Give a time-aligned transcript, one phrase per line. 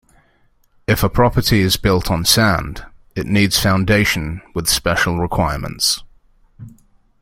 [0.87, 2.83] If a property is built on sand,
[3.15, 6.01] it needs foundation with special requirements.